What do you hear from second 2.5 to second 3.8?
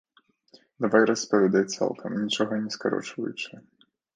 не скарочваючы.